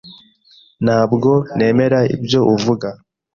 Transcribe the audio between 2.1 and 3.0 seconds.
ibyo uvuga.